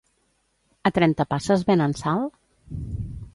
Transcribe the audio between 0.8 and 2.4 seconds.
A Trentapasses venen sal?